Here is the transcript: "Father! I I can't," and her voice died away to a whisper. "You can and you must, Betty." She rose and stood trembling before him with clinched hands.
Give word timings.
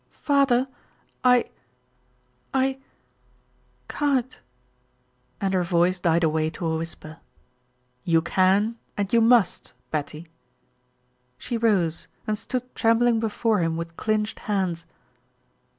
"Father! 0.23 0.67
I 1.23 1.45
I 2.55 2.79
can't," 3.87 4.39
and 5.39 5.53
her 5.53 5.61
voice 5.61 5.99
died 5.99 6.23
away 6.23 6.49
to 6.49 6.65
a 6.65 6.75
whisper. 6.79 7.19
"You 8.03 8.23
can 8.23 8.79
and 8.97 9.13
you 9.13 9.21
must, 9.21 9.73
Betty." 9.91 10.25
She 11.37 11.55
rose 11.55 12.07
and 12.25 12.35
stood 12.35 12.73
trembling 12.73 13.19
before 13.19 13.59
him 13.59 13.77
with 13.77 13.95
clinched 13.95 14.39
hands. 14.49 14.87